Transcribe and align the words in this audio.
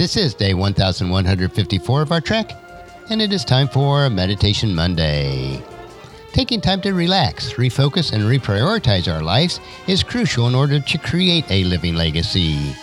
This 0.00 0.16
is 0.16 0.32
day 0.32 0.54
1154 0.54 2.00
of 2.00 2.10
our 2.10 2.22
trek, 2.22 2.52
and 3.10 3.20
it 3.20 3.34
is 3.34 3.44
time 3.44 3.68
for 3.68 4.08
Meditation 4.08 4.74
Monday. 4.74 5.62
Taking 6.32 6.62
time 6.62 6.80
to 6.80 6.94
relax, 6.94 7.52
refocus, 7.52 8.14
and 8.14 8.22
reprioritize 8.22 9.12
our 9.12 9.22
lives 9.22 9.60
is 9.86 10.02
crucial 10.02 10.48
in 10.48 10.54
order 10.54 10.80
to 10.80 10.96
create 10.96 11.44
a 11.50 11.64
living 11.64 11.96
legacy. 11.96 12.74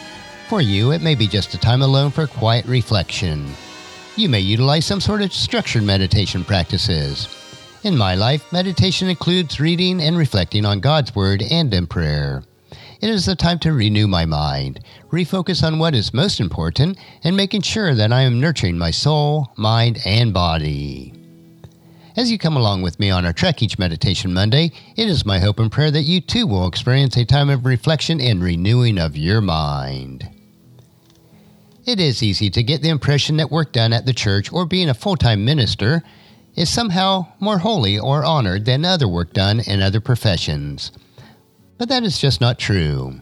For 0.47 0.61
you, 0.61 0.91
it 0.91 1.01
may 1.01 1.15
be 1.15 1.25
just 1.25 1.55
a 1.55 1.57
time 1.57 1.81
alone 1.81 2.11
for 2.11 2.27
quiet 2.27 2.65
reflection. 2.67 3.47
You 4.15 4.29
may 4.29 4.41
utilize 4.41 4.85
some 4.85 5.01
sort 5.01 5.23
of 5.23 5.33
structured 5.33 5.81
meditation 5.81 6.43
practices. 6.43 7.27
In 7.81 7.97
my 7.97 8.13
life, 8.13 8.53
meditation 8.53 9.09
includes 9.09 9.59
reading 9.59 10.01
and 10.01 10.19
reflecting 10.19 10.65
on 10.65 10.81
God's 10.81 11.15
Word 11.15 11.41
and 11.41 11.73
in 11.73 11.87
prayer. 11.87 12.43
It 12.99 13.09
is 13.09 13.25
the 13.25 13.35
time 13.35 13.59
to 13.59 13.73
renew 13.73 14.07
my 14.07 14.25
mind, 14.25 14.79
refocus 15.11 15.61
on 15.63 15.77
what 15.77 15.93
is 15.93 16.13
most 16.13 16.39
important, 16.39 16.97
and 17.23 17.37
making 17.37 17.61
sure 17.61 17.93
that 17.93 18.11
I 18.11 18.21
am 18.21 18.39
nurturing 18.39 18.77
my 18.77 18.89
soul, 18.89 19.51
mind, 19.55 19.99
and 20.03 20.33
body. 20.33 21.13
As 22.15 22.31
you 22.31 22.39
come 22.39 22.57
along 22.57 22.81
with 22.81 22.99
me 22.99 23.11
on 23.11 23.23
our 23.23 23.33
trek 23.33 23.61
each 23.61 23.77
Meditation 23.77 24.33
Monday, 24.33 24.71
it 24.95 25.07
is 25.07 25.27
my 25.27 25.37
hope 25.37 25.59
and 25.59 25.71
prayer 25.71 25.91
that 25.91 26.01
you 26.03 26.19
too 26.19 26.47
will 26.47 26.67
experience 26.67 27.15
a 27.15 27.25
time 27.25 27.51
of 27.51 27.67
reflection 27.67 28.19
and 28.19 28.41
renewing 28.41 28.97
of 28.97 29.15
your 29.15 29.41
mind. 29.41 30.27
It 31.85 31.99
is 31.99 32.23
easy 32.23 32.49
to 32.49 32.63
get 32.63 32.81
the 32.81 32.89
impression 32.89 33.37
that 33.37 33.51
work 33.51 33.71
done 33.71 33.93
at 33.93 34.07
the 34.07 34.13
church 34.13 34.51
or 34.51 34.65
being 34.65 34.89
a 34.89 34.95
full 34.95 35.15
time 35.15 35.45
minister 35.45 36.01
is 36.55 36.69
somehow 36.71 37.27
more 37.39 37.59
holy 37.59 37.99
or 37.99 38.25
honored 38.25 38.65
than 38.65 38.83
other 38.83 39.07
work 39.07 39.31
done 39.33 39.59
in 39.59 39.83
other 39.83 40.01
professions. 40.01 40.91
But 41.77 41.89
that 41.89 42.03
is 42.03 42.19
just 42.19 42.41
not 42.41 42.59
true. 42.59 43.21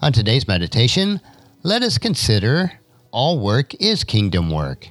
On 0.00 0.12
today's 0.12 0.48
meditation, 0.48 1.20
let 1.62 1.82
us 1.82 1.98
consider 1.98 2.80
all 3.10 3.38
work 3.38 3.74
is 3.80 4.04
kingdom 4.04 4.50
work. 4.50 4.88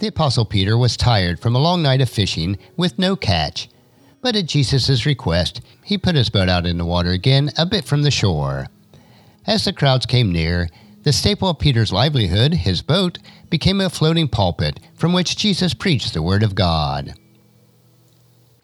The 0.00 0.08
Apostle 0.08 0.44
Peter 0.44 0.76
was 0.76 0.96
tired 0.96 1.38
from 1.38 1.54
a 1.54 1.60
long 1.60 1.82
night 1.82 2.00
of 2.00 2.10
fishing 2.10 2.58
with 2.76 2.98
no 2.98 3.14
catch, 3.14 3.68
but 4.20 4.34
at 4.34 4.46
Jesus' 4.46 5.06
request, 5.06 5.60
he 5.84 5.96
put 5.96 6.16
his 6.16 6.28
boat 6.28 6.48
out 6.48 6.66
in 6.66 6.78
the 6.78 6.84
water 6.84 7.10
again 7.10 7.50
a 7.56 7.64
bit 7.64 7.84
from 7.84 8.02
the 8.02 8.10
shore. 8.10 8.66
As 9.46 9.64
the 9.64 9.72
crowds 9.72 10.06
came 10.06 10.32
near, 10.32 10.68
the 11.02 11.12
staple 11.12 11.48
of 11.48 11.58
Peter's 11.58 11.92
livelihood, 11.92 12.54
his 12.54 12.82
boat, 12.82 13.18
became 13.50 13.80
a 13.80 13.90
floating 13.90 14.28
pulpit 14.28 14.80
from 14.94 15.12
which 15.12 15.36
Jesus 15.36 15.74
preached 15.74 16.14
the 16.14 16.22
Word 16.22 16.42
of 16.42 16.54
God. 16.54 17.14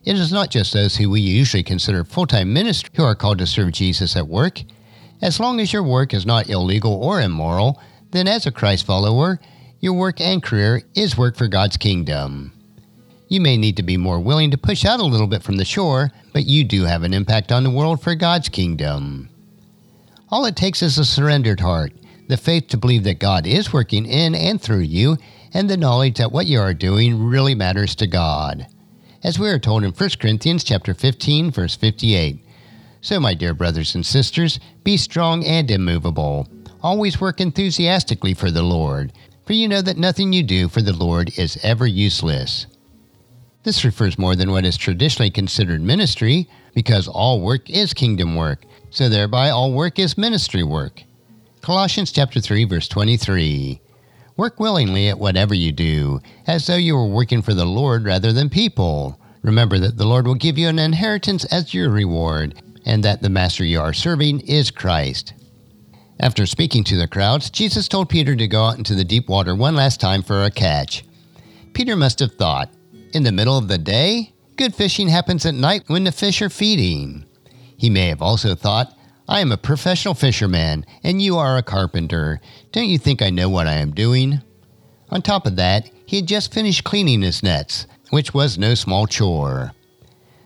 It 0.08 0.18
is 0.18 0.32
not 0.32 0.48
just 0.48 0.72
those 0.72 0.96
who 0.96 1.10
we 1.10 1.20
usually 1.20 1.62
consider 1.62 2.02
full 2.02 2.26
time 2.26 2.50
ministers 2.50 2.90
who 2.96 3.02
are 3.04 3.14
called 3.14 3.36
to 3.40 3.46
serve 3.46 3.72
Jesus 3.72 4.16
at 4.16 4.26
work. 4.26 4.62
As 5.20 5.38
long 5.38 5.60
as 5.60 5.70
your 5.70 5.82
work 5.82 6.14
is 6.14 6.24
not 6.24 6.48
illegal 6.48 6.94
or 6.94 7.20
immoral, 7.20 7.78
then 8.12 8.26
as 8.26 8.46
a 8.46 8.50
Christ 8.50 8.86
follower, 8.86 9.38
your 9.80 9.92
work 9.92 10.18
and 10.18 10.42
career 10.42 10.80
is 10.94 11.18
work 11.18 11.36
for 11.36 11.46
God's 11.46 11.76
kingdom. 11.76 12.54
You 13.28 13.42
may 13.42 13.58
need 13.58 13.76
to 13.76 13.82
be 13.82 13.98
more 13.98 14.18
willing 14.18 14.50
to 14.52 14.56
push 14.56 14.86
out 14.86 14.98
a 14.98 15.04
little 15.04 15.26
bit 15.26 15.42
from 15.42 15.58
the 15.58 15.66
shore, 15.66 16.10
but 16.32 16.46
you 16.46 16.64
do 16.64 16.84
have 16.84 17.02
an 17.02 17.12
impact 17.12 17.52
on 17.52 17.62
the 17.62 17.70
world 17.70 18.02
for 18.02 18.14
God's 18.14 18.48
kingdom. 18.48 19.28
All 20.30 20.46
it 20.46 20.56
takes 20.56 20.80
is 20.80 20.96
a 20.96 21.04
surrendered 21.04 21.60
heart, 21.60 21.92
the 22.28 22.38
faith 22.38 22.68
to 22.68 22.78
believe 22.78 23.04
that 23.04 23.18
God 23.18 23.46
is 23.46 23.74
working 23.74 24.06
in 24.06 24.34
and 24.34 24.58
through 24.58 24.78
you, 24.78 25.18
and 25.52 25.68
the 25.68 25.76
knowledge 25.76 26.16
that 26.16 26.32
what 26.32 26.46
you 26.46 26.60
are 26.60 26.72
doing 26.72 27.22
really 27.22 27.54
matters 27.54 27.94
to 27.96 28.06
God 28.06 28.68
as 29.22 29.38
we 29.38 29.48
are 29.48 29.58
told 29.58 29.84
in 29.84 29.92
1 29.92 30.10
Corinthians 30.20 30.64
chapter 30.64 30.94
15 30.94 31.50
verse 31.50 31.74
58. 31.76 32.44
So 33.00 33.20
my 33.20 33.34
dear 33.34 33.54
brothers 33.54 33.94
and 33.94 34.04
sisters, 34.04 34.58
be 34.84 34.96
strong 34.96 35.44
and 35.44 35.70
immovable. 35.70 36.48
Always 36.82 37.20
work 37.20 37.40
enthusiastically 37.40 38.34
for 38.34 38.50
the 38.50 38.62
Lord, 38.62 39.12
for 39.46 39.52
you 39.52 39.68
know 39.68 39.82
that 39.82 39.98
nothing 39.98 40.32
you 40.32 40.42
do 40.42 40.68
for 40.68 40.82
the 40.82 40.92
Lord 40.92 41.36
is 41.38 41.58
ever 41.62 41.86
useless. 41.86 42.66
This 43.62 43.84
refers 43.84 44.18
more 44.18 44.36
than 44.36 44.50
what 44.50 44.64
is 44.64 44.76
traditionally 44.76 45.30
considered 45.30 45.80
ministry, 45.80 46.48
because 46.74 47.08
all 47.08 47.40
work 47.40 47.68
is 47.68 47.92
kingdom 47.92 48.36
work, 48.36 48.64
so 48.90 49.08
thereby 49.08 49.50
all 49.50 49.72
work 49.72 49.98
is 49.98 50.16
ministry 50.16 50.62
work. 50.62 51.02
Colossians 51.60 52.12
chapter 52.12 52.40
3 52.40 52.64
verse 52.64 52.88
23. 52.88 53.80
Work 54.38 54.60
willingly 54.60 55.08
at 55.08 55.18
whatever 55.18 55.52
you 55.52 55.72
do, 55.72 56.20
as 56.46 56.64
though 56.64 56.76
you 56.76 56.94
were 56.94 57.08
working 57.08 57.42
for 57.42 57.54
the 57.54 57.64
Lord 57.64 58.04
rather 58.04 58.32
than 58.32 58.48
people. 58.48 59.20
Remember 59.42 59.80
that 59.80 59.96
the 59.96 60.06
Lord 60.06 60.28
will 60.28 60.36
give 60.36 60.56
you 60.56 60.68
an 60.68 60.78
inheritance 60.78 61.44
as 61.46 61.74
your 61.74 61.90
reward, 61.90 62.62
and 62.86 63.02
that 63.02 63.20
the 63.20 63.30
master 63.30 63.64
you 63.64 63.80
are 63.80 63.92
serving 63.92 64.38
is 64.42 64.70
Christ. 64.70 65.34
After 66.20 66.46
speaking 66.46 66.84
to 66.84 66.96
the 66.96 67.08
crowds, 67.08 67.50
Jesus 67.50 67.88
told 67.88 68.08
Peter 68.08 68.36
to 68.36 68.46
go 68.46 68.66
out 68.66 68.78
into 68.78 68.94
the 68.94 69.02
deep 69.04 69.28
water 69.28 69.56
one 69.56 69.74
last 69.74 69.98
time 69.98 70.22
for 70.22 70.44
a 70.44 70.52
catch. 70.52 71.04
Peter 71.72 71.96
must 71.96 72.20
have 72.20 72.34
thought, 72.34 72.70
in 73.12 73.24
the 73.24 73.32
middle 73.32 73.58
of 73.58 73.66
the 73.66 73.76
day? 73.76 74.32
Good 74.54 74.72
fishing 74.72 75.08
happens 75.08 75.46
at 75.46 75.54
night 75.54 75.82
when 75.88 76.04
the 76.04 76.12
fish 76.12 76.40
are 76.42 76.50
feeding. 76.50 77.24
He 77.76 77.90
may 77.90 78.06
have 78.06 78.22
also 78.22 78.54
thought, 78.54 78.96
I 79.30 79.40
am 79.40 79.52
a 79.52 79.58
professional 79.58 80.14
fisherman, 80.14 80.86
and 81.02 81.20
you 81.20 81.36
are 81.36 81.58
a 81.58 81.62
carpenter. 81.62 82.40
Don't 82.72 82.88
you 82.88 82.96
think 82.96 83.20
I 83.20 83.28
know 83.28 83.50
what 83.50 83.66
I 83.66 83.74
am 83.74 83.90
doing? 83.90 84.40
On 85.10 85.20
top 85.20 85.46
of 85.46 85.56
that, 85.56 85.90
he 86.06 86.16
had 86.16 86.26
just 86.26 86.54
finished 86.54 86.84
cleaning 86.84 87.20
his 87.20 87.42
nets, 87.42 87.86
which 88.08 88.32
was 88.32 88.56
no 88.56 88.74
small 88.74 89.06
chore. 89.06 89.72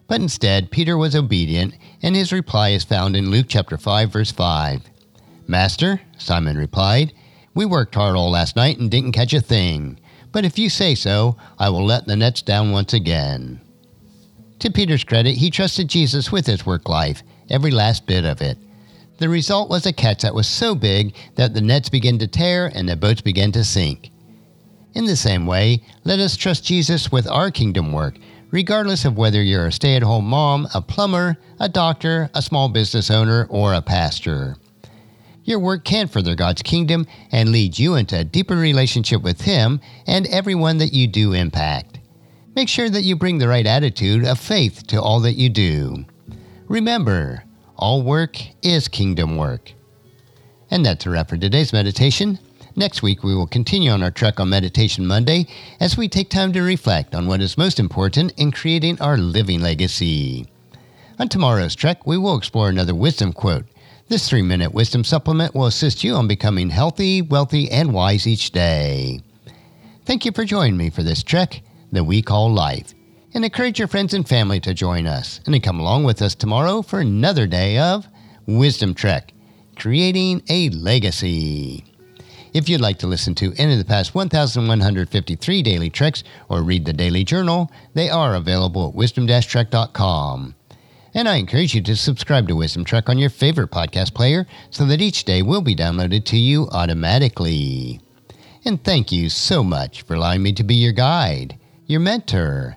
But 0.09 0.20
instead, 0.20 0.72
Peter 0.72 0.98
was 0.98 1.15
obedient, 1.15 1.75
and 2.03 2.16
his 2.16 2.32
reply 2.32 2.70
is 2.70 2.82
found 2.82 3.15
in 3.15 3.31
Luke 3.31 3.47
chapter 3.48 3.78
5, 3.78 4.12
verse 4.12 4.32
5. 4.32 4.82
Master, 5.47 6.00
Simon 6.19 6.56
replied, 6.56 7.12
we 7.54 7.64
worked 7.64 7.94
hard 7.94 8.16
all 8.16 8.32
last 8.32 8.56
night 8.56 8.81
and 8.81 8.91
didn't 8.91 9.12
catch 9.12 9.32
a 9.32 9.41
thing. 9.41 10.00
But 10.32 10.44
if 10.44 10.59
you 10.59 10.69
say 10.69 10.97
so, 10.97 11.37
I 11.56 11.69
will 11.69 11.84
let 11.84 12.06
the 12.06 12.16
nets 12.16 12.43
down 12.43 12.72
once 12.72 12.94
again. 12.94 13.60
To 14.59 14.72
Peter's 14.72 15.04
credit, 15.04 15.37
he 15.37 15.50
trusted 15.50 15.87
Jesus 15.87 16.32
with 16.32 16.47
his 16.47 16.66
work 16.66 16.88
life, 16.88 17.22
every 17.49 17.70
last 17.70 18.06
bit 18.06 18.25
of 18.25 18.43
it. 18.43 18.59
The 19.22 19.28
result 19.28 19.71
was 19.71 19.87
a 19.87 19.93
catch 19.93 20.22
that 20.22 20.34
was 20.34 20.49
so 20.49 20.75
big 20.75 21.15
that 21.37 21.55
the 21.55 21.60
nets 21.60 21.88
began 21.88 22.19
to 22.19 22.27
tear 22.27 22.72
and 22.75 22.88
the 22.88 22.97
boats 22.97 23.21
began 23.21 23.53
to 23.53 23.62
sink. 23.62 24.10
In 24.94 25.05
the 25.05 25.15
same 25.15 25.47
way, 25.47 25.84
let 26.03 26.19
us 26.19 26.37
trust 26.37 26.65
Jesus 26.65 27.12
with 27.12 27.31
our 27.31 27.53
kingdom 27.53 27.93
work, 27.93 28.19
regardless 28.50 29.05
of 29.05 29.16
whether 29.16 29.41
you're 29.41 29.69
a 29.69 29.71
stay 29.71 29.94
at 29.94 30.03
home 30.03 30.25
mom, 30.25 30.66
a 30.75 30.82
plumber, 30.82 31.37
a 31.61 31.69
doctor, 31.69 32.31
a 32.34 32.43
small 32.43 32.69
business 32.69 33.12
owner, 33.12 33.47
or 33.49 33.75
a 33.75 33.81
pastor. 33.81 34.56
Your 35.44 35.61
work 35.61 35.84
can 35.84 36.09
further 36.09 36.34
God's 36.34 36.62
kingdom 36.62 37.06
and 37.31 37.53
lead 37.53 37.78
you 37.78 37.94
into 37.94 38.19
a 38.19 38.25
deeper 38.25 38.56
relationship 38.56 39.22
with 39.22 39.43
Him 39.43 39.81
and 40.05 40.27
everyone 40.27 40.78
that 40.78 40.93
you 40.93 41.06
do 41.06 41.32
impact. 41.32 42.00
Make 42.56 42.69
sure 42.69 42.91
that 42.91 43.05
you 43.05 43.15
bring 43.15 43.38
the 43.38 43.47
right 43.47 43.69
attitude 43.69 44.25
of 44.25 44.41
faith 44.41 44.84
to 44.88 45.00
all 45.00 45.21
that 45.21 45.34
you 45.34 45.49
do. 45.49 46.06
Remember, 46.66 47.44
all 47.82 48.00
work 48.00 48.38
is 48.62 48.87
kingdom 48.87 49.37
work. 49.37 49.73
And 50.70 50.87
that's 50.87 51.05
a 51.05 51.11
wrap 51.11 51.29
for 51.29 51.37
today's 51.37 51.73
meditation. 51.73 52.38
Next 52.76 53.02
week, 53.02 53.25
we 53.25 53.34
will 53.34 53.49
continue 53.49 53.90
on 53.90 54.05
our 54.05 54.11
trek 54.12 54.38
on 54.38 54.50
Meditation 54.50 55.05
Monday 55.05 55.49
as 55.81 55.96
we 55.96 56.08
take 56.08 56.31
time 56.31 56.52
to 56.52 56.62
reflect 56.62 57.12
on 57.12 57.26
what 57.26 57.40
is 57.40 57.58
most 57.58 57.81
important 57.81 58.34
in 58.37 58.52
creating 58.52 59.00
our 59.00 59.19
living 59.19 59.61
legacy. 59.61 60.46
On 61.19 61.29
tomorrow's 61.29 61.75
trek, 61.75 62.06
we 62.06 62.17
will 62.17 62.37
explore 62.38 62.69
another 62.69 62.94
wisdom 62.94 63.32
quote. 63.32 63.67
This 64.06 64.28
three 64.28 64.43
minute 64.43 64.73
wisdom 64.73 65.02
supplement 65.02 65.52
will 65.52 65.67
assist 65.67 66.05
you 66.05 66.14
on 66.14 66.28
becoming 66.28 66.70
healthy, 66.70 67.20
wealthy, 67.20 67.69
and 67.69 67.93
wise 67.93 68.28
each 68.28 68.52
day. 68.52 69.23
Thank 70.05 70.25
you 70.25 70.31
for 70.31 70.44
joining 70.44 70.76
me 70.76 70.88
for 70.88 71.02
this 71.02 71.25
trek 71.25 71.62
that 71.90 72.05
we 72.05 72.23
call 72.23 72.49
life 72.52 72.94
and 73.34 73.44
encourage 73.44 73.79
your 73.79 73.88
friends 73.88 74.14
and 74.14 74.29
family 74.29 74.61
to 74.61 74.75
join 74.75 75.06
us 75.06 75.40
and 75.46 75.55
to 75.55 75.61
come 75.61 75.81
along 75.81 76.05
with 76.05 76.20
us 76.23 76.34
tomorrow 76.34 76.82
for 76.82 77.00
another 77.00 77.46
day 77.46 77.79
of 77.79 78.06
Wisdom 78.46 78.94
Trek, 78.94 79.32
creating 79.76 80.43
a 80.49 80.69
legacy. 80.70 81.84
If 82.52 82.69
you'd 82.69 82.82
like 82.82 82.99
to 82.99 83.06
listen 83.06 83.34
to 83.37 83.55
any 83.56 83.73
of 83.73 83.79
the 83.79 83.84
past 83.84 84.14
1,153 84.14 85.62
daily 85.62 85.88
treks 85.88 86.23
or 86.50 86.62
read 86.62 86.84
the 86.84 86.93
daily 86.93 87.25
journal, 87.25 87.70
they 87.94 88.11
are 88.11 88.34
available 88.34 88.88
at 88.88 88.94
wisdom-trek.com. 88.94 90.55
And 91.14 91.28
I 91.28 91.37
encourage 91.37 91.75
you 91.75 91.82
to 91.82 91.96
subscribe 91.96 92.49
to 92.49 92.56
Wisdom 92.56 92.85
Trek 92.85 93.08
on 93.08 93.19
your 93.19 93.31
favorite 93.31 93.70
podcast 93.70 94.14
player 94.14 94.46
so 94.70 94.85
that 94.87 95.00
each 95.00 95.25
day 95.25 95.43
will 95.43 95.62
be 95.62 95.75
downloaded 95.75 96.25
to 96.26 96.37
you 96.37 96.69
automatically. 96.73 98.00
And 98.64 98.82
thank 98.82 99.11
you 99.12 99.28
so 99.28 99.62
much 99.64 100.02
for 100.02 100.14
allowing 100.14 100.43
me 100.43 100.52
to 100.52 100.62
be 100.62 100.75
your 100.75 100.93
guide, 100.93 101.58
your 101.87 102.00
mentor, 102.00 102.76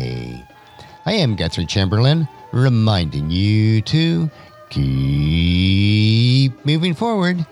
I 1.05 1.13
am 1.13 1.35
Guthrie 1.35 1.65
Chamberlain 1.65 2.27
reminding 2.51 3.31
you 3.31 3.81
to 3.81 4.29
keep 4.69 6.53
moving 6.65 6.93
forward, 6.93 7.45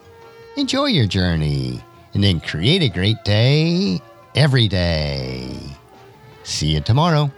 enjoy 0.55 0.85
your 0.85 1.07
journey, 1.07 1.83
and 2.13 2.23
then 2.23 2.39
create 2.39 2.83
a 2.83 2.89
great 2.89 3.23
day 3.23 4.01
every 4.35 4.67
day. 4.67 5.49
See 6.43 6.73
you 6.73 6.81
tomorrow. 6.81 7.31